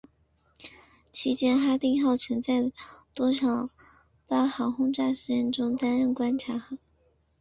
[1.11, 2.71] 期间哈定号曾在
[3.13, 3.69] 多场
[4.27, 6.79] 靶舰轰炸实验中担任观察舰。